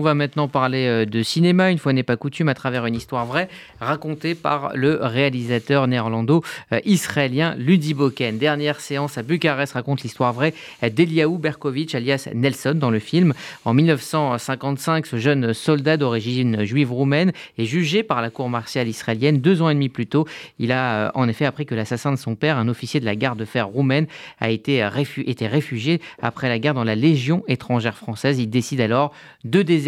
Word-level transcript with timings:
On 0.00 0.04
va 0.04 0.14
maintenant 0.14 0.46
parler 0.46 0.86
euh, 0.86 1.06
de 1.06 1.24
cinéma, 1.24 1.72
une 1.72 1.78
fois 1.78 1.92
n'est 1.92 2.04
pas 2.04 2.16
coutume, 2.16 2.48
à 2.48 2.54
travers 2.54 2.86
une 2.86 2.94
histoire 2.94 3.26
vraie 3.26 3.48
racontée 3.80 4.36
par 4.36 4.70
le 4.76 5.00
réalisateur 5.02 5.88
néerlando-israélien 5.88 7.56
Ludi 7.56 7.94
Boken. 7.94 8.38
Dernière 8.38 8.78
séance 8.78 9.18
à 9.18 9.24
Bucarest 9.24 9.72
raconte 9.72 10.02
l'histoire 10.02 10.32
vraie 10.32 10.54
d'Eliaou 10.82 11.38
Berkovic, 11.38 11.96
alias 11.96 12.28
Nelson, 12.32 12.76
dans 12.76 12.90
le 12.90 13.00
film. 13.00 13.34
En 13.64 13.74
1955, 13.74 15.04
ce 15.04 15.16
jeune 15.16 15.52
soldat 15.52 15.96
d'origine 15.96 16.64
juive 16.64 16.92
roumaine 16.92 17.32
est 17.58 17.64
jugé 17.64 18.04
par 18.04 18.22
la 18.22 18.30
cour 18.30 18.48
martiale 18.48 18.86
israélienne. 18.86 19.40
Deux 19.40 19.62
ans 19.62 19.68
et 19.68 19.74
demi 19.74 19.88
plus 19.88 20.06
tôt, 20.06 20.28
il 20.60 20.70
a 20.70 21.08
euh, 21.08 21.10
en 21.14 21.28
effet 21.28 21.44
appris 21.44 21.66
que 21.66 21.74
l'assassin 21.74 22.12
de 22.12 22.18
son 22.18 22.36
père, 22.36 22.56
un 22.56 22.68
officier 22.68 23.00
de 23.00 23.04
la 23.04 23.16
garde 23.16 23.40
de 23.40 23.44
fer 23.44 23.66
roumaine, 23.66 24.06
a 24.38 24.50
été, 24.50 24.88
été 25.26 25.48
réfugié 25.48 26.00
après 26.22 26.48
la 26.48 26.60
guerre 26.60 26.74
dans 26.74 26.84
la 26.84 26.94
Légion 26.94 27.42
étrangère 27.48 27.96
française. 27.96 28.38
Il 28.38 28.48
décide 28.48 28.80
alors 28.80 29.12
de 29.42 29.62
déserter 29.62 29.87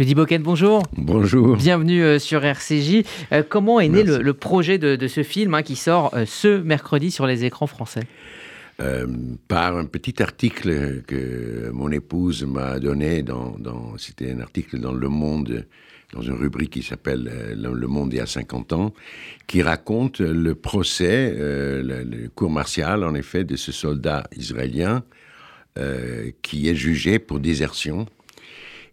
Le 0.00 0.06
Diboken, 0.06 0.42
bonjour. 0.42 0.82
Bonjour. 0.96 1.58
Bienvenue 1.58 2.02
euh, 2.02 2.18
sur 2.18 2.42
RCJ. 2.42 3.04
Euh, 3.32 3.42
comment 3.46 3.80
est 3.80 3.88
né 3.90 4.02
le, 4.02 4.32
projet 4.32 4.78
de, 4.78 5.06
ce 5.06 5.22
film 5.22 5.52
hein, 5.52 5.62
qui 5.62 5.76
sort 5.76 6.14
euh, 6.14 6.24
ce 6.24 6.58
mercredi 6.62 7.10
sur 7.10 7.26
les 7.26 7.44
écrans 7.44 7.66
français? 7.66 8.04
Par 9.46 9.76
un 9.76 9.84
petit 9.84 10.22
article 10.22 11.02
que 11.06 11.68
mon 11.74 11.92
épouse 11.92 12.44
m'a 12.44 12.78
donné 12.78 13.22
dans, 13.22 13.54
c'était 13.98 14.32
un 14.32 14.40
article 14.40 14.80
dans 14.80 14.94
Le 14.94 15.10
Monde 15.10 15.66
dans 16.14 16.22
une 16.22 16.36
rubrique 16.36 16.70
qui 16.70 16.82
s'appelle 16.82 17.30
Le 17.54 17.86
Monde 17.86 18.14
il 18.14 18.16
y 18.16 18.20
a 18.20 18.26
50 18.26 18.72
ans, 18.72 18.94
qui 19.46 19.60
raconte 19.60 20.20
le 20.20 20.54
procès, 20.54 21.34
le, 21.36 22.28
cours 22.34 22.50
martial, 22.50 23.04
en 23.04 23.14
effet, 23.14 23.44
de 23.44 23.56
ce 23.56 23.70
soldat 23.70 24.26
israélien 24.34 25.04
qui 26.40 26.70
est 26.70 26.74
jugé 26.74 27.18
pour 27.18 27.38
désertion 27.38 28.06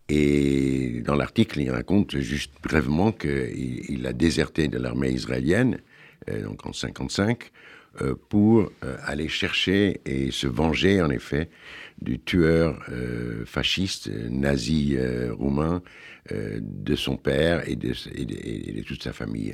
et 0.09 1.01
dans 1.05 1.15
l'article, 1.15 1.59
il 1.59 1.71
raconte 1.71 2.17
juste 2.17 2.51
brièvement 2.63 3.11
qu'il 3.11 3.81
il 3.89 4.05
a 4.07 4.13
déserté 4.13 4.67
de 4.67 4.77
l'armée 4.77 5.11
israélienne, 5.11 5.79
euh, 6.29 6.43
donc 6.43 6.65
en 6.65 6.73
55, 6.73 7.51
euh, 8.01 8.15
pour 8.29 8.71
euh, 8.83 8.97
aller 9.03 9.27
chercher 9.27 9.99
et 10.05 10.31
se 10.31 10.47
venger, 10.47 11.01
en 11.01 11.09
effet, 11.09 11.49
du 12.01 12.19
tueur 12.19 12.79
fasciste 13.47 14.07
nazi 14.29 14.95
roumain 15.31 15.81
de 16.29 16.95
son 16.95 17.17
père 17.17 17.67
et 17.67 17.75
de 17.75 18.83
toute 18.83 19.01
sa 19.01 19.13
famille. 19.13 19.51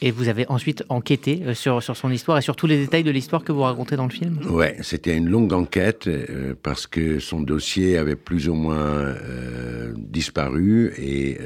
Et 0.00 0.12
vous 0.12 0.28
avez 0.28 0.46
ensuite 0.48 0.84
enquêté 0.88 1.42
euh, 1.44 1.54
sur, 1.54 1.82
sur 1.82 1.96
son 1.96 2.10
histoire 2.10 2.38
et 2.38 2.42
sur 2.42 2.54
tous 2.54 2.68
les 2.68 2.76
détails 2.76 3.02
de 3.02 3.10
l'histoire 3.10 3.42
que 3.42 3.50
vous 3.50 3.62
racontez 3.62 3.96
dans 3.96 4.04
le 4.04 4.12
film? 4.12 4.38
Ouais, 4.48 4.76
c'était 4.82 5.16
une 5.16 5.28
longue 5.28 5.52
enquête 5.52 6.06
euh, 6.06 6.54
parce 6.62 6.86
que 6.86 7.18
son 7.18 7.40
dossier 7.40 7.98
avait 7.98 8.14
plus 8.14 8.48
ou 8.48 8.54
moins 8.54 8.78
euh, 8.78 9.92
disparu 9.96 10.92
et 10.96 11.38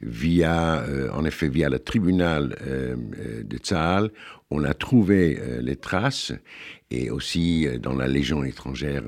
via, 0.00 0.84
en 1.12 1.24
effet, 1.24 1.48
via 1.48 1.68
le 1.68 1.78
tribunal 1.78 2.56
de 3.44 3.56
Tzahal, 3.56 4.10
on 4.50 4.64
a 4.64 4.74
trouvé 4.74 5.38
les 5.60 5.76
traces 5.76 6.32
et 6.90 7.10
aussi 7.10 7.66
dans 7.80 7.94
la 7.94 8.08
Légion 8.08 8.44
étrangère 8.44 9.02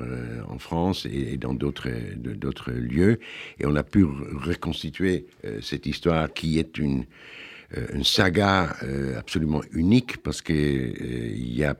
en 0.47 0.57
France 0.57 1.05
et, 1.11 1.37
dans 1.37 1.53
d'autres 1.53 1.89
d'autres 2.15 2.71
lieux. 2.71 3.19
Et 3.59 3.65
on 3.65 3.75
a 3.75 3.83
pu 3.83 4.03
reconstituer 4.05 5.25
cette 5.61 5.85
histoire 5.85 6.31
qui 6.33 6.59
est 6.59 6.77
une 6.77 7.05
une 7.93 8.03
saga 8.03 8.75
euh, 8.83 9.17
absolument 9.17 9.61
unique 9.71 10.17
parce 10.17 10.41
que 10.41 10.53
euh, 10.53 11.31
y 11.35 11.63
a, 11.63 11.75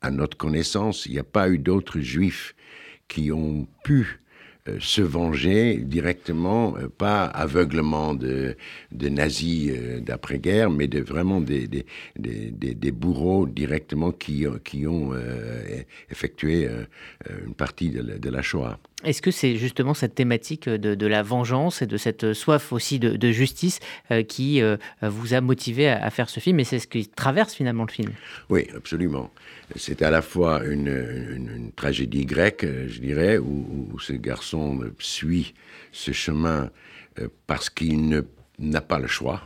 à 0.00 0.10
notre 0.10 0.36
connaissance, 0.36 1.06
il 1.06 1.12
n'y 1.12 1.18
a 1.18 1.24
pas 1.24 1.48
eu 1.48 1.58
d'autres 1.58 2.00
juifs 2.00 2.54
qui 3.08 3.32
ont 3.32 3.66
pu 3.84 4.20
se 4.80 5.00
venger 5.00 5.78
directement, 5.78 6.76
pas 6.98 7.24
aveuglement 7.24 8.14
de, 8.14 8.54
nazis 8.92 9.72
d'après-guerre, 10.02 10.68
mais 10.68 10.86
vraiment 10.88 11.40
des, 11.40 11.86
bourreaux 12.92 13.46
directement 13.46 14.12
qui, 14.12 14.46
ont 14.86 15.14
effectué 16.10 16.68
une 17.46 17.54
partie 17.54 17.88
de 17.88 18.28
la 18.28 18.42
Shoah. 18.42 18.78
Est-ce 19.04 19.22
que 19.22 19.30
c'est 19.30 19.56
justement 19.56 19.94
cette 19.94 20.16
thématique 20.16 20.68
de, 20.68 21.06
la 21.06 21.22
vengeance 21.22 21.82
et 21.82 21.86
de 21.86 21.96
cette 21.96 22.32
soif 22.32 22.72
aussi 22.72 22.98
de, 22.98 23.30
justice 23.30 23.78
euh, 24.10 24.24
qui 24.24 24.60
euh, 24.60 24.76
vous 25.02 25.34
a 25.34 25.40
motivé 25.40 25.88
à, 25.88 26.10
faire 26.10 26.28
ce 26.28 26.40
film? 26.40 26.58
Et 26.58 26.64
c'est 26.64 26.80
ce 26.80 26.88
qui 26.88 27.06
traverse 27.06 27.54
finalement 27.54 27.84
le 27.84 27.92
film 27.92 28.12
Oui, 28.48 28.66
absolument. 28.76 29.30
C'est 29.76 30.02
à 30.02 30.10
la 30.10 30.20
fois 30.20 30.64
une, 30.64 31.70
tragédie 31.76 32.26
grecque, 32.26 32.66
je 32.88 33.00
dirais, 33.00 33.38
où, 33.38 33.96
ce 34.00 34.14
garçon 34.14 34.80
suit 34.98 35.54
ce 35.92 36.10
chemin 36.10 36.70
euh, 37.20 37.28
parce 37.46 37.70
qu'il 37.70 38.24
n'a 38.58 38.80
pas 38.80 38.98
le 38.98 39.06
choix. 39.06 39.42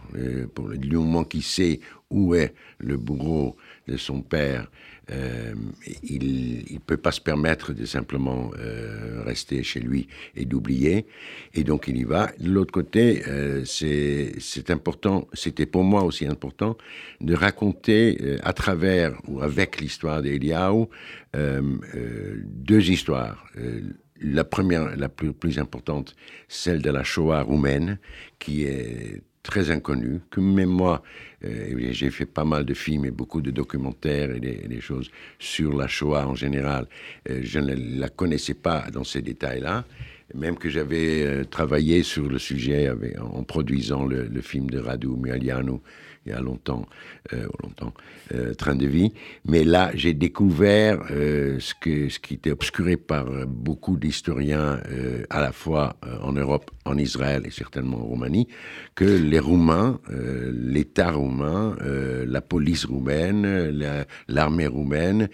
Pour 0.55 0.69
le, 0.69 0.79
du 0.79 0.97
moment 0.97 1.25
qu'il 1.25 1.43
sait 1.43 1.81
où 2.13 2.35
est 2.35 2.55
le 2.79 2.97
bourreau 2.97 3.57
de 3.89 3.97
son 3.97 4.23
père, 4.23 4.71
euh, 5.11 5.55
il 6.05 6.65
ne 6.71 6.79
peut 6.79 6.97
pas 6.97 7.11
se 7.11 7.21
permettre 7.21 7.73
de 7.73 7.85
simplement 7.85 8.53
euh, 8.59 9.23
rester 9.25 9.63
chez 9.65 9.81
lui 9.81 10.07
et 10.37 10.45
d'oublier. 10.45 11.07
Et 11.55 11.65
donc 11.65 11.89
il 11.89 11.97
y 11.97 12.05
va. 12.05 12.31
De 12.39 12.49
l'autre 12.49 12.73
côté, 12.73 13.23
euh, 13.27 13.65
c'est 13.65 14.71
important, 14.71 15.27
c'était 15.33 15.67
pour 15.67 15.83
moi 15.83 16.05
aussi 16.05 16.27
important, 16.27 16.77
de 17.21 17.35
raconter 17.35 18.37
à 18.43 18.53
travers 18.53 19.19
ou 19.27 19.43
avec 19.43 19.81
l'histoire 19.81 20.23
d'Eliaou 20.23 20.89
deux 21.35 22.91
histoires 22.91 23.47
la 24.25 24.45
première, 24.45 24.97
la 24.97 25.09
plus, 25.09 25.33
plus, 25.33 25.59
importante, 25.59 26.15
celle 26.47 26.81
de 26.81 26.91
la 26.91 27.03
Shoah 27.03 27.43
roumaine, 27.43 27.99
qui 28.39 28.63
est 28.63 29.23
très 29.43 29.71
inconnue, 29.71 30.21
que 30.31 30.41
même 30.41 30.69
moi, 30.69 31.03
euh, 31.45 31.89
j'ai 31.91 32.11
fait 32.11 32.27
pas 32.27 32.45
mal 32.45 32.65
de 32.65 32.75
films 32.75 33.05
et 33.05 33.11
beaucoup 33.11 33.41
de 33.41 33.51
documentaires 33.51 34.31
et 34.31 34.41
des, 34.41 34.81
choses 34.81 35.11
sur 35.39 35.77
la 35.77 35.89
Shoah 35.89 36.27
en 36.27 36.35
général. 36.35 36.87
Euh, 37.29 37.41
je 37.43 37.59
ne 37.59 37.75
la 37.99 38.09
connaissais 38.09 38.55
pas 38.55 38.87
dans 38.93 39.05
ces 39.05 39.21
détails-là, 39.23 39.85
même 40.35 40.57
que 40.57 40.69
j'avais 40.69 41.23
euh, 41.23 41.45
travaillé 41.45 42.03
sur 42.03 42.29
le 42.29 42.39
sujet 42.39 42.91
en 43.21 43.43
produisant 43.45 44.05
le, 44.05 44.41
film 44.41 44.71
de 44.71 44.79
Radu 44.79 45.09
Mialianu 45.09 45.79
il 46.25 46.31
y 46.31 46.35
a 46.35 46.41
longtemps, 46.41 46.87
euh, 47.33 47.49
longtemps 47.65 47.93
euh, 48.33 48.55
Train 48.55 48.77
de 48.77 48.87
vie. 48.87 49.13
Mais 49.45 49.65
là, 49.65 49.91
j'ai 49.95 50.15
découvert 50.15 51.03
ce, 51.09 51.75
qui 51.75 52.35
était 52.35 52.53
obscuré 52.53 52.97
par 52.97 53.27
beaucoup 53.47 53.97
d'historiens, 53.97 54.81
à 55.31 55.41
la 55.41 55.51
fois 55.51 55.97
en 56.23 56.33
Europe, 56.33 56.71
en 56.85 56.97
Israël 56.97 57.43
et 57.45 57.51
certainement 57.51 57.99
en 57.99 58.05
Roumanie, 58.05 58.47
que 58.95 59.05
les 59.05 59.41
Roumains, 59.41 60.01
l'État 60.53 61.11
roumain, 61.11 61.77
la 61.81 62.41
police 62.41 62.85
roumaine, 62.85 64.05
l'armée 64.29 64.69
roumaine 64.69 65.29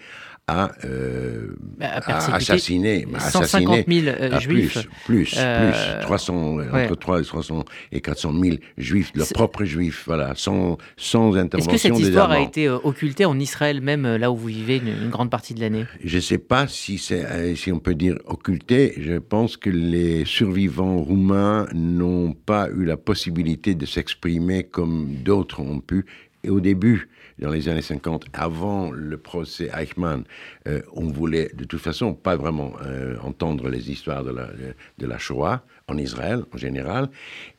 a, 0.49 0.71
euh, 0.85 1.55
bah, 1.77 1.87
assassiné, 2.33 3.05
150 3.17 3.85
000 3.87 4.07
euh, 4.07 4.39
juifs. 4.39 4.87
Plus, 5.05 5.31
plus, 5.31 5.35
euh, 5.37 5.71
plus. 5.99 6.05
300, 6.05 6.57
entre 6.73 6.95
300 6.95 7.21
et 7.21 7.25
300 7.25 7.65
et 7.91 8.01
400 8.01 8.33
000 8.41 8.55
juifs, 8.77 9.11
leurs 9.15 9.27
propres 9.29 9.65
juifs, 9.65 10.03
voilà, 10.05 10.33
sans, 10.35 10.77
sans 10.97 11.35
intervention 11.35 11.73
Est-ce 11.73 11.87
que 11.87 11.95
cette 11.95 11.99
histoire 11.99 12.31
a 12.31 12.39
été 12.39 12.69
occultée 12.69 13.25
en 13.25 13.39
Israël 13.39 13.81
même, 13.81 14.15
là 14.15 14.31
où 14.31 14.35
vous 14.35 14.47
vivez 14.47 14.77
une, 14.77 15.09
grande 15.09 15.29
partie 15.29 15.53
de 15.53 15.61
l'année? 15.61 15.85
Je 16.03 16.17
ne 16.17 16.21
sais 16.21 16.37
pas 16.37 16.67
si, 16.67 16.97
si 16.97 17.71
on 17.71 17.79
peut 17.79 17.95
dire 17.95 18.17
occulté. 18.25 18.93
Je 18.97 19.17
pense 19.17 19.57
que 19.57 19.69
les 19.69 20.25
survivants 20.25 20.97
roumains 20.97 21.67
n'ont 21.73 22.33
pas 22.33 22.69
eu 22.69 22.85
la 22.85 22.97
possibilité 22.97 23.75
de 23.75 23.85
s'exprimer 23.85 24.63
comme 24.63 25.15
d'autres 25.23 25.59
ont 25.61 25.79
pu. 25.79 26.05
Et 26.43 26.49
au 26.49 26.59
début, 26.59 27.09
dans 27.39 27.51
les 27.51 27.69
années 27.69 27.81
50, 27.81 28.25
avant 28.33 28.91
le 28.91 29.17
procès 29.17 29.69
Eichmann, 29.75 30.23
euh, 30.67 30.81
on 30.93 31.07
voulait 31.07 31.51
de 31.53 31.63
toute 31.63 31.81
façon 31.81 32.13
pas 32.13 32.35
vraiment 32.35 32.73
euh, 32.85 33.15
entendre 33.23 33.69
les 33.69 33.89
histoires 33.91 34.23
de 34.23 34.31
la, 34.31 34.49
de 34.97 35.07
la 35.07 35.17
Shoah 35.17 35.63
en 35.87 35.97
Israël 35.97 36.43
en 36.53 36.57
général. 36.57 37.09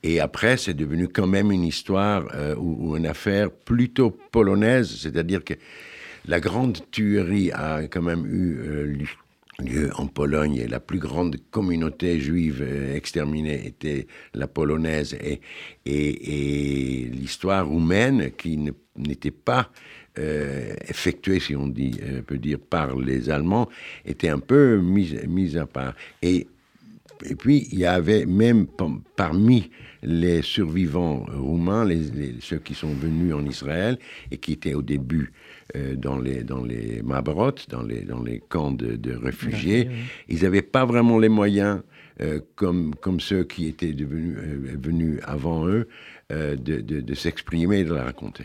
Et 0.02 0.20
après, 0.20 0.56
c'est 0.56 0.74
devenu 0.74 1.08
quand 1.08 1.26
même 1.26 1.50
une 1.50 1.64
histoire 1.64 2.26
euh, 2.34 2.54
ou, 2.56 2.96
une 2.96 3.06
affaire 3.06 3.50
plutôt 3.50 4.10
polonaise, 4.10 4.90
c'est-à-dire 5.00 5.44
que 5.44 5.54
la 6.26 6.40
grande 6.40 6.78
tuerie 6.90 7.50
a 7.52 7.82
quand 7.84 8.02
même 8.02 8.26
eu 8.26 9.06
lieu 9.60 9.90
en 9.96 10.06
Pologne 10.06 10.56
et 10.56 10.66
la 10.66 10.80
plus 10.80 10.98
grande 10.98 11.36
communauté 11.50 12.20
juive 12.20 12.62
exterminée 12.94 13.66
était 13.66 14.06
la 14.34 14.46
polonaise 14.46 15.16
et, 15.20 15.40
et, 15.86 17.04
l'histoire 17.12 17.66
roumaine 17.66 18.30
qui 18.32 18.58
n'était 18.96 19.30
pas 19.30 19.70
effectuées, 20.16 21.40
si 21.40 21.56
on 21.56 21.66
dit, 21.66 21.98
peut 22.26 22.36
dire, 22.36 22.58
par 22.58 22.96
les 22.96 23.30
Allemands, 23.30 23.68
étaient 24.04 24.28
un 24.28 24.38
peu 24.38 24.78
mises, 24.78 25.22
mises 25.26 25.56
à 25.56 25.66
part. 25.66 25.94
Et, 26.20 26.46
et 27.28 27.34
puis, 27.34 27.68
il 27.72 27.78
y 27.78 27.86
avait 27.86 28.26
même 28.26 28.66
parmi 29.16 29.70
les 30.02 30.42
survivants 30.42 31.26
roumains, 31.28 31.84
les, 31.84 32.36
ceux 32.40 32.58
qui 32.58 32.74
sont 32.74 32.92
venus 32.94 33.34
en 33.34 33.44
Israël 33.44 33.98
et 34.30 34.38
qui 34.38 34.52
étaient 34.52 34.74
au 34.74 34.82
début 34.82 35.32
euh, 35.76 35.94
dans 35.96 36.18
les, 36.18 36.42
dans 36.42 36.64
les 36.64 37.02
Mabrot, 37.02 37.52
dans 37.68 37.82
les, 37.82 38.02
dans 38.02 38.22
les 38.22 38.40
camps 38.48 38.70
de, 38.70 39.14
réfugiés, 39.14 39.88
ils 40.28 40.42
n'avaient 40.42 40.62
pas 40.62 40.84
vraiment 40.84 41.18
les 41.18 41.28
moyens, 41.28 41.82
euh, 42.22 42.40
comme, 42.54 42.94
comme 42.94 43.20
ceux 43.20 43.44
qui 43.44 43.66
étaient 43.66 43.92
devenus, 43.92 44.36
euh, 44.38 44.76
venus 44.82 45.20
avant 45.24 45.66
eux, 45.66 45.88
de, 46.30 46.54
de, 46.54 47.00
de 47.00 47.14
s'exprimer 47.14 47.80
et 47.80 47.84
de 47.84 47.92
la 47.92 48.04
raconter. 48.04 48.44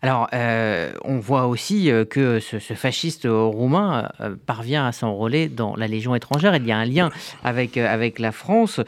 Alors, 0.00 0.28
euh, 0.32 0.92
on 1.04 1.18
voit 1.18 1.46
aussi 1.46 1.90
euh, 1.90 2.04
que 2.04 2.38
ce, 2.38 2.58
fasciste 2.58 3.26
roumain 3.28 4.08
euh, 4.20 4.36
parvient 4.46 4.86
à 4.86 4.92
s'enrôler 4.92 5.48
dans 5.48 5.74
la 5.74 5.88
Légion 5.88 6.14
étrangère. 6.14 6.54
Il 6.54 6.66
y 6.66 6.72
a 6.72 6.78
un 6.78 6.84
lien 6.84 7.10
avec, 7.42 7.76
avec 7.76 8.18
la 8.18 8.32
France. 8.32 8.80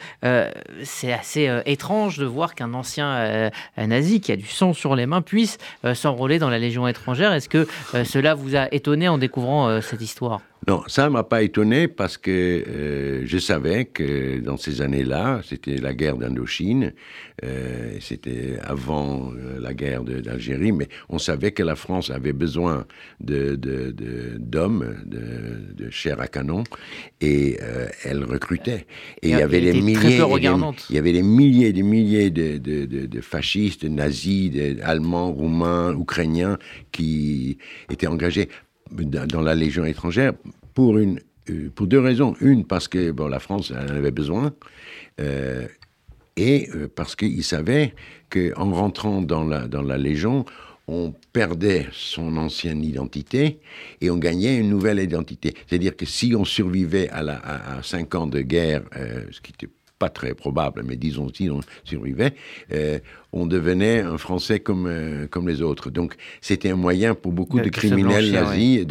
c'est 0.83 1.11
assez 1.11 1.49
étrange 1.65 2.17
de 2.17 2.25
voir 2.25 2.55
qu'un 2.55 2.73
ancien 2.73 3.49
nazi 3.77 4.21
qui 4.21 4.31
a 4.31 4.35
du 4.35 4.47
sang 4.47 4.73
sur 4.73 4.95
les 4.95 5.05
mains 5.05 5.21
puisse 5.21 5.57
s'enrôler 5.93 6.39
dans 6.39 6.49
la 6.49 6.59
Légion 6.59 6.87
étrangère. 6.87 7.33
Est-ce 7.33 7.49
que 7.49 7.67
cela 8.03 8.33
vous 8.33 8.55
a 8.55 8.73
étonné 8.73 9.07
en 9.07 9.17
découvrant 9.17 9.81
cette 9.81 10.01
histoire? 10.01 10.41
Non, 10.67 10.83
ça 10.85 11.09
m'a 11.09 11.23
pas 11.23 11.41
étonné 11.41 11.87
parce 11.87 12.17
que 12.17 13.23
je 13.25 13.37
savais 13.37 13.85
que 13.85 14.39
dans 14.39 14.57
ces 14.57 14.81
années-là, 14.81 15.41
c'était 15.43 15.77
la 15.77 15.93
guerre 15.93 16.17
d'Indochine, 16.17 16.93
c'était 17.99 18.59
avant 18.61 19.31
la 19.59 19.73
guerre 19.73 20.03
d'Algérie, 20.03 20.70
mais 20.71 20.87
on 21.09 21.19
savait 21.19 21.51
que 21.51 21.63
la 21.63 21.75
France 21.75 22.09
avait 22.09 22.33
besoin 22.33 22.85
de 23.19 23.55
d'hommes, 24.39 24.95
de, 25.05 25.73
de, 25.73 25.89
chair 25.89 26.19
à 26.19 26.27
canon, 26.27 26.63
et 27.19 27.57
elle 28.03 28.23
recrutait. 28.23 28.85
Et 29.21 29.29
il 29.29 29.37
y 29.37 29.41
avait 29.41 29.61
des 29.61 29.81
milliers, 29.81 30.21
il 30.89 30.95
y 30.95 30.97
avait 30.97 31.13
des 31.13 31.23
milliers, 31.23 31.73
des 31.73 31.83
milliers 31.83 32.29
de, 32.29 32.57
de 32.57 33.21
fascistes, 33.21 33.83
de 33.83 33.89
nazis, 33.89 34.51
allemands, 34.83 35.31
roumains, 35.31 35.97
ukrainiens 35.97 36.57
qui 36.91 37.57
étaient 37.89 38.07
engagés 38.07 38.49
dans 38.91 39.41
la 39.41 39.55
Légion 39.55 39.85
étrangère 39.85 40.33
pour, 40.73 40.97
une, 40.97 41.19
euh, 41.49 41.69
pour 41.73 41.87
deux 41.87 41.99
raisons. 41.99 42.35
Une, 42.41 42.65
parce 42.65 42.87
que 42.87 43.11
bon, 43.11 43.27
la 43.27 43.39
France 43.39 43.71
en 43.71 43.95
avait 43.95 44.11
besoin, 44.11 44.53
euh, 45.19 45.67
et 46.37 46.69
euh, 46.75 46.87
parce 46.93 47.15
qu'il 47.15 47.43
savait 47.43 47.93
qu'en 48.29 48.71
rentrant 48.71 49.21
dans 49.21 49.43
la, 49.43 49.67
dans 49.67 49.81
la 49.81 49.97
Légion, 49.97 50.45
on 50.87 51.13
perdait 51.33 51.87
son 51.91 52.37
ancienne 52.37 52.83
identité 52.83 53.59
et 54.01 54.09
on 54.09 54.17
gagnait 54.17 54.57
une 54.57 54.69
nouvelle 54.69 54.99
identité. 54.99 55.53
C'est-à-dire 55.67 55.95
que 55.95 56.05
si 56.05 56.35
on 56.35 56.43
survivait 56.43 57.09
à, 57.09 57.19
à, 57.77 57.83
cinq 57.83 58.15
ans 58.15 58.27
de 58.27 58.41
guerre, 58.41 58.83
ce 59.31 59.39
qui 59.39 59.53
était 59.53 59.69
pas 60.01 60.09
très 60.09 60.33
probable, 60.33 60.81
mais 60.83 60.95
disons 60.95 61.27
si 61.31 61.47
on 61.51 61.59
survivait, 61.83 62.33
euh, 62.73 62.97
on 63.33 63.45
devenait 63.45 63.99
un 64.01 64.17
Français 64.17 64.59
comme, 64.59 64.87
euh, 64.87 65.27
comme 65.27 65.47
les 65.47 65.61
autres. 65.61 65.91
Donc 65.91 66.15
c'était 66.41 66.71
un 66.71 66.75
moyen 66.75 67.13
pour 67.13 67.33
beaucoup 67.33 67.59
de, 67.59 67.69
criminels 67.69 68.31
nazis 68.31 68.83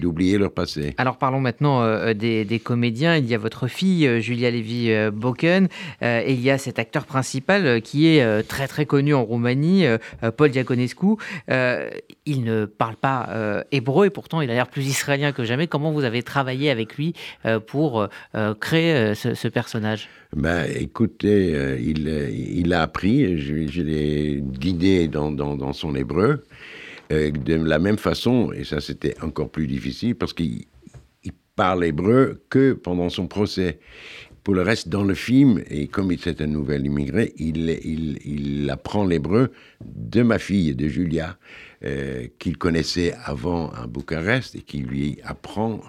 d'oublier 0.00 0.38
leur 0.38 0.52
passé. 0.52 0.94
Alors 0.96 1.18
parlons 1.18 1.40
maintenant 1.40 1.82
euh, 1.82 2.14
des, 2.14 2.60
comédiens. 2.64 3.14
Il 3.16 3.26
y 3.26 3.34
a 3.34 3.38
votre 3.38 3.68
fille, 3.68 4.22
Julia 4.22 4.50
Lévy-Boken, 4.50 5.68
et 6.00 6.32
il 6.32 6.40
y 6.40 6.50
a 6.50 6.56
cet 6.56 6.78
acteur 6.78 7.04
principal 7.04 7.82
qui 7.82 8.08
est 8.08 8.42
très 8.48 8.68
très 8.68 8.86
connu 8.86 9.12
en 9.12 9.22
Roumanie, 9.22 9.84
Paul 10.38 10.50
Diaconescu. 10.50 11.16
il 11.48 12.44
ne 12.44 12.64
parle 12.64 12.96
pas 12.96 13.64
hébreu 13.70 14.06
et 14.06 14.10
pourtant 14.10 14.40
il 14.40 14.50
a 14.50 14.54
l'air 14.54 14.68
plus 14.68 14.86
israélien 14.86 15.32
que 15.32 15.44
jamais. 15.44 15.66
Comment 15.66 15.92
vous 15.92 16.04
avez 16.04 16.22
travaillé 16.22 16.70
avec 16.70 16.96
lui 16.96 17.12
pour 17.66 18.08
créer 18.60 19.14
ce 19.14 19.48
personnage? 19.48 20.05
Ben, 20.34 20.66
écoutez, 20.74 21.54
euh, 21.54 21.78
il, 21.80 22.08
euh, 22.08 22.28
il, 22.30 22.72
a 22.74 22.82
appris, 22.82 23.38
je, 23.38 23.80
l'ai 23.82 24.42
guidé 24.42 25.08
dans, 25.08 25.72
son 25.72 25.94
hébreu, 25.94 26.44
euh, 27.12 27.30
de 27.30 27.54
la 27.54 27.78
même 27.78 27.98
façon, 27.98 28.52
et 28.52 28.64
ça 28.64 28.80
c'était 28.80 29.14
encore 29.22 29.50
plus 29.50 29.66
difficile, 29.66 30.16
parce 30.16 30.32
qu'il 30.32 30.66
parle 31.54 31.84
hébreu 31.84 32.42
que 32.50 32.72
pendant 32.72 33.08
son 33.08 33.28
procès. 33.28 33.78
Pour 34.42 34.54
le 34.54 34.62
reste, 34.62 34.88
dans 34.88 35.02
le 35.02 35.14
film, 35.14 35.62
et 35.70 35.88
comme 35.88 36.12
il 36.12 36.20
est 36.28 36.40
un 36.40 36.46
nouvel 36.46 36.86
immigré, 36.86 37.32
il 37.36 38.68
apprend 38.70 39.04
l'hébreu 39.04 39.50
de 39.84 40.22
ma 40.22 40.38
fille, 40.38 40.72
de 40.74 40.86
Julia, 40.86 41.36
qu'il 42.38 42.56
connaissait 42.56 43.12
avant 43.24 43.70
à 43.70 43.88
Bucarest, 43.88 44.54
et 44.54 44.60
qui 44.60 44.78
lui 44.78 45.18
apprend 45.24 45.80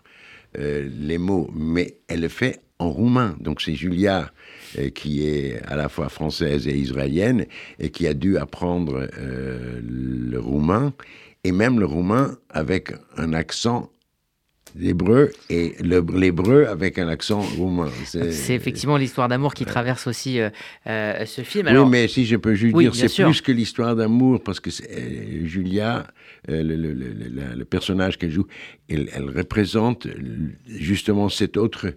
les 0.58 1.20
mots. 1.20 1.52
Mais 1.54 2.00
elle 2.08 2.22
le 2.22 2.30
fait 2.30 2.62
en 2.80 2.90
roumain. 2.90 3.36
Donc 3.40 3.62
c'est 3.62 3.76
Julia 3.76 4.32
euh, 4.78 4.90
qui 4.90 5.28
est 5.28 5.62
à 5.66 5.76
la 5.76 5.90
fois 5.90 6.10
française 6.10 6.68
et 6.68 6.78
israélienne 6.78 7.46
et 7.80 7.90
qui 7.90 8.08
a 8.08 8.14
dû 8.14 8.38
apprendre 8.38 9.08
euh, 9.18 9.80
le 9.82 10.40
roumain 10.40 10.94
et 11.44 11.52
même 11.52 11.80
le 11.80 11.86
roumain 11.86 12.38
avec 12.50 12.92
un 13.18 13.34
accent 13.34 13.90
l'hébreu 14.76 15.32
et 15.50 15.76
l'hébreu 15.80 16.68
avec 16.68 17.00
un 17.00 17.08
accent 17.08 17.40
roumain. 17.40 17.90
C'est 18.06 18.54
effectivement 18.54 18.98
l'histoire 18.98 19.28
d'amour 19.28 19.54
qui 19.54 19.66
traverse 19.66 20.06
aussi 20.06 20.40
euh, 20.40 21.26
ce 21.26 21.42
film. 21.42 21.68
oui, 21.68 21.90
mais 21.90 22.08
si 22.08 22.26
je 22.26 22.36
peux 22.36 22.54
juste 22.54 22.78
dire, 22.78 22.94
c'est 22.94 23.24
plus 23.24 23.42
que 23.42 23.52
l'histoire 23.52 23.96
d'amour 23.96 24.44
parce 24.44 24.60
que 24.60 24.70
Julia, 25.46 26.06
le, 26.48 26.62
le, 26.62 27.66
personnage 27.66 28.18
qu'elle 28.18 28.30
joue, 28.30 28.46
elle, 28.90 29.10
elle, 29.14 29.30
représente 29.30 30.06
justement 30.68 31.30
cet 31.30 31.58
autre 31.58 31.94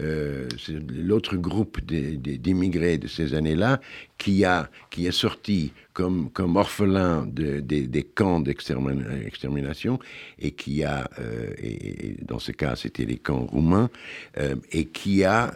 euh, 0.00 0.48
c'est 0.58 0.78
l'autre 0.90 1.36
groupe 1.36 1.80
d'immigrés 1.84 2.96
de 2.98 3.06
ces 3.08 3.34
années-là 3.34 3.80
qui, 4.16 4.44
a, 4.44 4.70
qui 4.90 5.06
est 5.06 5.12
sorti 5.12 5.72
comme, 5.92 6.30
comme 6.30 6.56
orphelin 6.56 7.26
de, 7.26 7.60
des 7.60 8.02
camps 8.02 8.40
d'extermination 8.40 9.98
et 10.38 10.52
qui 10.52 10.82
a, 10.84 11.10
euh, 11.18 11.52
et, 11.58 12.16
dans 12.22 12.38
ce 12.38 12.52
cas 12.52 12.74
c'était 12.76 13.04
les 13.04 13.18
camps 13.18 13.44
roumains, 13.44 13.90
euh, 14.38 14.56
et 14.70 14.86
qui 14.86 15.24
a, 15.24 15.52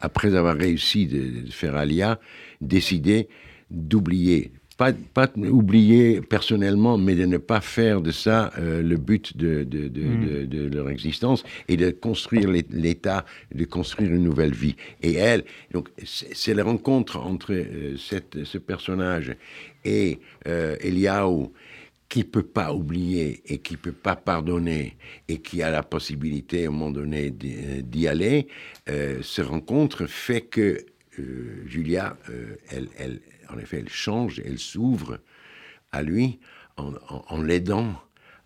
après 0.00 0.34
avoir 0.34 0.56
réussi 0.56 1.06
de, 1.06 1.46
de 1.46 1.50
faire 1.50 1.76
Alia, 1.76 2.18
décidé 2.60 3.28
d'oublier 3.70 4.52
pas, 4.76 4.92
pas 4.92 5.28
oublier 5.36 6.20
personnellement, 6.20 6.98
mais 6.98 7.14
de 7.14 7.26
ne 7.26 7.38
pas 7.38 7.60
faire 7.60 8.00
de 8.00 8.10
ça 8.10 8.52
euh, 8.58 8.82
le 8.82 8.96
but 8.96 9.36
de, 9.36 9.62
de, 9.64 10.68
leur 10.68 10.90
existence 10.90 11.44
et 11.68 11.76
de 11.76 11.90
construire 11.90 12.50
l'État, 12.50 13.24
de 13.54 13.64
construire 13.64 14.12
une 14.12 14.24
nouvelle 14.24 14.54
vie. 14.54 14.76
Et 15.02 15.14
elle, 15.14 15.44
donc, 15.72 15.88
c'est 16.04 16.54
la 16.54 16.64
rencontre 16.64 17.18
entre 17.18 17.52
euh, 17.52 17.96
cette, 17.96 18.44
ce 18.44 18.58
personnage 18.58 19.36
et 19.84 20.18
euh, 20.48 20.76
Eliaou 20.80 21.52
qui 22.08 22.24
peut 22.24 22.42
pas 22.42 22.72
oublier 22.72 23.42
et 23.46 23.58
qui 23.58 23.76
peut 23.76 23.92
pas 23.92 24.16
pardonner 24.16 24.96
et 25.28 25.38
qui 25.38 25.62
a 25.62 25.70
la 25.70 25.82
possibilité 25.82 26.64
à 26.64 26.68
un 26.68 26.70
moment 26.70 26.90
donné 26.90 27.30
d'y 27.30 28.06
aller, 28.06 28.46
euh, 28.88 29.18
se 29.22 29.42
rencontre 29.42 30.06
fait 30.06 30.42
que 30.42 30.78
Julia, 31.66 32.16
elle, 32.70 32.88
elle, 32.98 33.20
en 33.52 33.58
effet, 33.58 33.78
elle 33.80 33.88
change, 33.88 34.40
elle 34.44 34.58
s'ouvre 34.58 35.18
à 35.92 36.02
lui 36.02 36.38
en, 36.76 37.42
l'aidant 37.42 37.94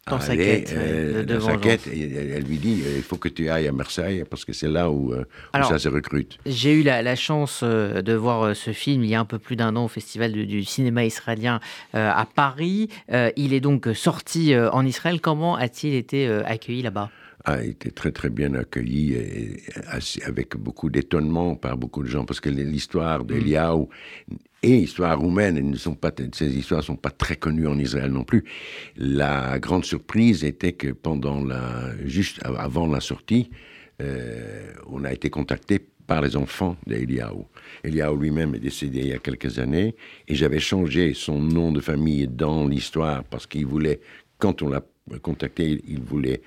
dans 0.06 0.20
sa 0.20 0.36
quête, 0.36 0.72
euh, 0.74 1.22
dans 1.24 1.40
sa 1.40 1.56
quête 1.58 1.86
elle, 1.86 2.42
lui 2.44 2.56
dit 2.56 2.82
il 2.96 3.02
faut 3.02 3.16
que 3.16 3.28
tu 3.28 3.50
ailles 3.50 3.68
à 3.68 3.72
Marseille 3.72 4.24
parce 4.28 4.46
que 4.46 4.54
c'est 4.54 4.68
là 4.68 4.90
où, 4.90 5.12
euh, 5.12 5.24
ça 5.52 5.78
se 5.78 5.88
recrute. 5.88 6.38
J'ai 6.46 6.72
eu 6.72 6.82
la, 6.82 7.16
chance 7.16 7.60
euh, 7.62 8.00
de 8.00 8.14
voir 8.14 8.56
ce 8.56 8.72
film 8.72 9.04
il 9.04 9.10
y 9.10 9.14
a 9.14 9.20
un 9.20 9.26
peu 9.26 9.38
plus 9.38 9.56
d'un 9.56 9.76
an 9.76 9.84
au 9.84 9.88
Festival 9.88 10.32
du, 10.32 10.64
cinéma 10.64 11.04
israélien 11.04 11.60
à 11.92 12.26
Paris. 12.34 12.88
il 13.36 13.52
est 13.52 13.60
donc 13.60 13.88
sorti 13.94 14.54
en 14.56 14.84
Israël. 14.86 15.20
Comment 15.20 15.56
a-t-il 15.56 15.94
été 15.94 16.26
accueilli 16.26 16.82
là-bas? 16.82 17.10
A 17.44 17.62
été 17.62 17.90
très 17.90 18.12
très 18.12 18.30
bien 18.30 18.54
accueilli 18.54 19.14
et, 19.14 19.62
avec 20.24 20.56
beaucoup 20.56 20.90
d'étonnement 20.90 21.54
par 21.54 21.76
beaucoup 21.76 22.02
de 22.02 22.08
gens 22.08 22.24
parce 22.24 22.40
que 22.40 22.48
l'histoire 22.50 23.24
d'Eliaou 23.24 23.88
et 24.62 24.78
l'histoire 24.78 25.18
roumaine, 25.18 25.70
ne 25.70 25.76
sont 25.76 25.94
pas, 25.94 26.10
ces 26.32 26.56
histoires 26.56 26.80
ne 26.80 26.86
sont 26.86 26.96
pas 26.96 27.10
très 27.10 27.36
connues 27.36 27.68
en 27.68 27.78
Israël 27.78 28.10
non 28.10 28.24
plus. 28.24 28.44
La 28.96 29.58
grande 29.60 29.84
surprise 29.84 30.44
était 30.44 30.72
que 30.72 30.88
pendant 30.88 31.44
la, 31.44 31.92
juste 32.04 32.40
avant 32.44 32.88
la 32.88 33.00
sortie, 33.00 33.50
euh, 34.02 34.72
on 34.86 35.04
a 35.04 35.12
été 35.12 35.30
contacté 35.30 35.80
par 36.08 36.22
les 36.22 36.36
enfants 36.36 36.76
d'Eliaou. 36.86 37.46
Eliaou 37.84 38.16
lui-même 38.16 38.54
est 38.54 38.60
décédé 38.60 39.00
il 39.00 39.08
y 39.08 39.12
a 39.12 39.18
quelques 39.18 39.58
années 39.58 39.94
et 40.26 40.34
j'avais 40.34 40.58
changé 40.58 41.14
son 41.14 41.38
nom 41.40 41.70
de 41.70 41.80
famille 41.80 42.26
dans 42.26 42.66
l'histoire 42.66 43.22
parce 43.24 43.46
qu'il 43.46 43.66
voulait, 43.66 44.00
quand 44.38 44.62
on 44.62 44.70
l'a 44.70 44.82
contacté, 45.22 45.82
il 45.86 46.00
voulait 46.00 46.42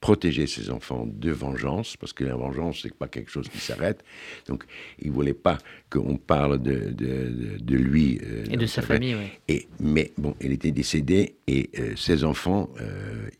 protéger 0.00 0.46
ses 0.46 0.70
enfants 0.70 1.06
de 1.06 1.30
vengeance, 1.30 1.96
parce 1.96 2.12
que 2.12 2.24
la 2.24 2.36
vengeance, 2.36 2.80
c'est 2.82 2.94
pas 2.94 3.08
quelque 3.08 3.30
chose 3.30 3.48
qui 3.48 3.58
s'arrête. 3.58 4.04
Donc, 4.46 4.64
il 4.98 5.10
voulait 5.10 5.34
pas 5.34 5.58
qu'on 5.90 6.16
parle 6.16 6.62
de, 6.62 6.90
de, 6.90 7.58
de, 7.58 7.76
lui. 7.76 8.20
Euh, 8.22 8.44
et 8.50 8.56
de 8.56 8.66
sa 8.66 8.82
famille, 8.82 9.14
oui. 9.14 9.28
Et, 9.48 9.68
mais 9.80 10.12
bon, 10.18 10.34
il 10.40 10.52
était 10.52 10.70
décédé 10.70 11.36
et 11.46 11.70
euh, 11.78 11.96
ses 11.96 12.24
enfants, 12.24 12.68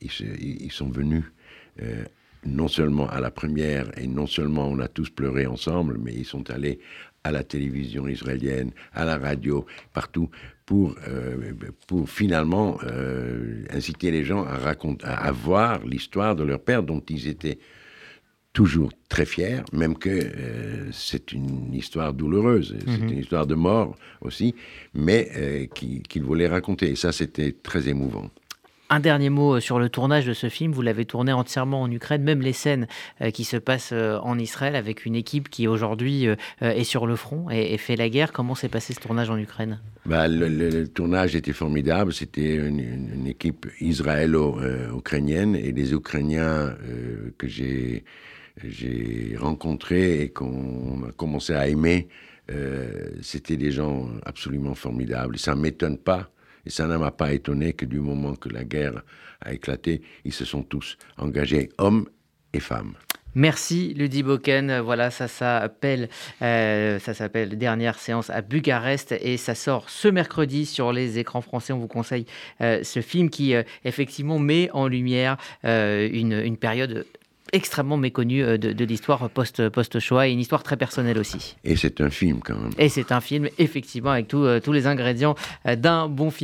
ils, 0.00 0.10
ils, 0.40 0.72
sont 0.72 0.88
venus 0.88 1.24
non 2.46 2.68
seulement 2.68 3.08
à 3.08 3.20
la 3.20 3.30
première, 3.30 3.86
et 3.98 4.06
non 4.06 4.26
seulement 4.26 4.68
on 4.68 4.78
a 4.78 4.88
tous 4.88 5.10
pleuré 5.10 5.46
ensemble, 5.46 5.98
mais 6.02 6.14
ils 6.14 6.24
sont 6.24 6.50
allés 6.50 6.78
à 7.24 7.32
la 7.32 7.42
télévision 7.42 8.06
israélienne, 8.06 8.70
à 8.94 9.04
la 9.04 9.18
radio, 9.18 9.66
partout, 9.92 10.30
pour, 10.64 10.94
euh, 11.08 11.52
pour 11.86 12.08
finalement 12.08 12.78
euh, 12.84 13.64
inciter 13.70 14.10
les 14.10 14.24
gens 14.24 14.44
à, 14.44 14.56
raconter, 14.56 15.06
à, 15.06 15.30
voir 15.32 15.84
l'histoire 15.84 16.36
de 16.36 16.44
leur 16.44 16.60
père 16.60 16.82
dont 16.82 17.02
ils 17.08 17.28
étaient 17.28 17.58
toujours 18.52 18.92
très 19.08 19.26
fiers, 19.26 19.60
même 19.72 19.96
que 19.98 20.08
euh, 20.08 20.90
c'est 20.92 21.32
une 21.32 21.74
histoire 21.74 22.14
douloureuse, 22.14 22.76
c'est 22.80 22.98
mhm. 22.98 23.08
une 23.08 23.18
histoire 23.18 23.46
de 23.46 23.54
mort 23.54 23.96
aussi, 24.20 24.54
mais 24.94 25.68
qu'ils 25.74 26.22
voulaient 26.22 26.48
raconter. 26.48 26.90
Et 26.90 26.96
ça, 26.96 27.12
c'était 27.12 27.52
très 27.52 27.88
émouvant. 27.88 28.30
Un 28.88 29.00
dernier 29.00 29.30
mot 29.30 29.56
euh, 29.56 29.60
sur 29.60 29.80
le 29.80 29.88
tournage 29.88 30.26
de 30.26 30.32
ce 30.32 30.48
film. 30.48 30.70
Vous 30.70 30.82
l'avez 30.82 31.04
tourné 31.04 31.32
entièrement 31.32 31.82
en 31.82 31.90
Ukraine, 31.90 32.22
même 32.22 32.40
les 32.40 32.52
scènes 32.52 32.86
euh, 33.20 33.30
qui 33.30 33.42
se 33.42 33.56
passent 33.56 33.90
euh, 33.92 34.18
en 34.18 34.38
Israël 34.38 34.76
avec 34.76 35.04
une 35.04 35.16
équipe 35.16 35.48
qui 35.48 35.66
aujourd'hui 35.66 36.28
est 36.60 36.84
sur 36.84 37.06
le 37.06 37.16
front 37.16 37.50
et, 37.50 37.76
fait 37.78 37.96
la 37.96 38.08
guerre. 38.08 38.32
Comment 38.32 38.54
s'est 38.54 38.68
passé 38.68 38.94
ce 38.94 39.00
tournage 39.00 39.28
en 39.28 39.38
Ukraine? 39.38 39.80
Bah, 40.04 40.28
le, 40.28 40.86
tournage 40.86 41.34
était 41.34 41.52
formidable. 41.52 42.12
C'était 42.12 42.54
une, 42.54 43.26
équipe 43.26 43.66
israélo-ukrainienne 43.80 45.56
et 45.56 45.72
les 45.72 45.92
Ukrainiens 45.92 46.76
que 47.38 47.48
j'ai 47.48 48.04
rencontrés 49.36 50.22
et 50.22 50.28
qu'on 50.28 51.08
a 51.08 51.12
commencé 51.12 51.54
à 51.54 51.66
aimer, 51.68 52.08
c'était 53.20 53.56
des 53.56 53.72
gens 53.72 54.08
absolument 54.24 54.74
formidables. 54.74 55.38
Ça 55.38 55.54
ne 55.54 55.60
m'étonne 55.60 55.98
pas 55.98 56.30
et 56.66 56.70
ça 56.70 56.86
ne 56.86 56.96
m'a 56.96 57.12
pas 57.12 57.32
étonné 57.32 57.72
que 57.72 57.84
du 57.84 58.00
moment 58.00 58.34
que 58.34 58.48
la 58.48 58.64
guerre 58.64 59.02
a 59.40 59.52
éclaté, 59.52 60.02
ils 60.24 60.32
se 60.32 60.44
sont 60.44 60.62
tous 60.62 60.98
engagés, 61.16 61.70
hommes 61.78 62.08
et 62.52 62.60
femmes. 62.60 62.94
Merci 63.36 63.92
Ludi 63.94 64.22
Boken. 64.22 64.80
Voilà, 64.80 65.10
ça 65.10 65.28
s'appelle 65.28 66.08
euh, 66.40 66.98
ça 66.98 67.12
s'appelle 67.12 67.58
Dernière 67.58 67.98
séance 67.98 68.30
à 68.30 68.40
Bucarest 68.40 69.12
et 69.12 69.36
ça 69.36 69.54
sort 69.54 69.90
ce 69.90 70.08
mercredi 70.08 70.64
sur 70.64 70.90
les 70.90 71.18
écrans 71.18 71.42
français. 71.42 71.74
On 71.74 71.78
vous 71.78 71.86
conseille 71.86 72.24
euh, 72.62 72.82
ce 72.82 73.02
film 73.02 73.28
qui 73.28 73.54
euh, 73.54 73.62
effectivement 73.84 74.38
met 74.38 74.70
en 74.72 74.88
lumière 74.88 75.36
une, 75.64 76.32
une 76.32 76.56
période 76.56 77.04
extrêmement 77.52 77.96
méconnu 77.96 78.42
euh, 78.42 78.58
de, 78.58 78.84
l'histoire 78.84 79.28
post-Shoah 79.30 80.28
et 80.28 80.32
une 80.32 80.40
histoire 80.40 80.62
très 80.62 80.76
personnelle 80.76 81.18
aussi. 81.18 81.56
Et 81.64 81.76
c'est 81.76 82.00
un 82.00 82.10
film 82.10 82.40
quand 82.44 82.56
même. 82.56 82.72
Et 82.78 82.88
c'est 82.88 83.12
un 83.12 83.20
film, 83.20 83.48
effectivement, 83.58 84.10
avec 84.10 84.28
tous 84.28 84.72
les 84.72 84.86
ingrédients 84.86 85.34
d'un 85.64 86.08
bon 86.08 86.30
film. 86.30 86.34